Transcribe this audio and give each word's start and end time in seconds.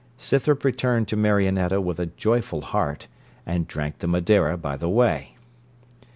Scythrop 0.17 0.63
returned 0.65 1.07
to 1.09 1.15
Marionetta 1.15 1.79
with 1.79 1.99
a 1.99 2.07
joyful 2.07 2.61
heart, 2.61 3.07
and 3.45 3.67
drank 3.67 3.99
the 3.99 4.07
Madeira 4.07 4.57
by 4.57 4.75
the 4.75 4.89
way. 4.89 5.35